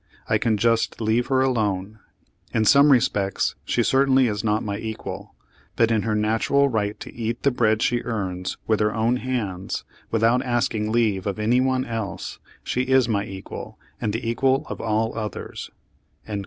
I 0.27 0.39
can 0.39 0.57
just 0.57 0.99
leave 0.99 1.27
her 1.27 1.41
alone. 1.43 1.99
In 2.55 2.65
some 2.65 2.91
respects 2.91 3.53
she 3.65 3.83
certainly 3.83 4.25
is 4.25 4.43
not 4.43 4.63
my 4.63 4.79
equal; 4.79 5.35
but 5.75 5.91
in 5.91 6.01
her 6.01 6.15
natural 6.15 6.69
right 6.69 6.99
to 7.01 7.13
eat 7.13 7.43
the 7.43 7.51
bread 7.51 7.83
she 7.83 8.01
earns 8.01 8.57
with 8.65 8.79
her 8.79 8.95
own 8.95 9.17
hands, 9.17 9.83
with 10.09 10.23
out 10.23 10.41
asking 10.43 10.91
leave 10.91 11.27
of 11.27 11.37
any 11.37 11.61
one 11.61 11.85
else, 11.85 12.39
she 12.63 12.81
is 12.81 13.07
my 13.07 13.25
equal 13.27 13.77
and 14.01 14.11
the 14.11 14.27
equal 14.27 14.65
of 14.69 14.81
all 14.81 15.15
others." 15.15 15.69